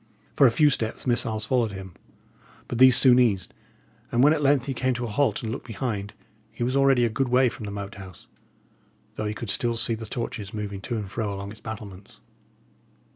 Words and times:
For 0.35 0.47
a 0.47 0.51
few 0.51 0.71
steps 0.71 1.05
missiles 1.05 1.45
followed 1.45 1.73
him, 1.73 1.93
but 2.67 2.79
these 2.79 2.95
soon 2.97 3.17
ceased; 3.17 3.53
and 4.11 4.23
when 4.23 4.33
at 4.33 4.41
length 4.41 4.65
he 4.65 4.73
came 4.73 4.95
to 4.95 5.03
a 5.05 5.09
halt 5.09 5.43
and 5.43 5.51
looked 5.51 5.67
behind, 5.67 6.13
he 6.51 6.63
was 6.63 6.75
already 6.75 7.05
a 7.05 7.07
good 7.09 7.29
way 7.29 7.49
from 7.49 7.65
the 7.67 7.71
Moat 7.71 7.93
House, 7.93 8.25
though 9.13 9.25
he 9.27 9.35
could 9.35 9.51
still 9.51 9.75
see 9.75 9.93
the 9.93 10.07
torches 10.07 10.55
moving 10.55 10.81
to 10.81 10.97
and 10.97 11.11
fro 11.11 11.31
along 11.31 11.51
its 11.51 11.61
battlements. 11.61 12.19